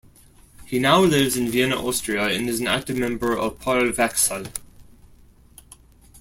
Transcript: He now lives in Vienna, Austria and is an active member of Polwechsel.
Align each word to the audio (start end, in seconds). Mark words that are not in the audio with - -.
He 0.65 0.79
now 0.79 0.99
lives 1.01 1.37
in 1.37 1.51
Vienna, 1.51 1.75
Austria 1.75 2.23
and 2.29 2.49
is 2.49 2.59
an 2.59 2.65
active 2.65 2.97
member 2.97 3.37
of 3.37 3.59
Polwechsel. 3.59 4.51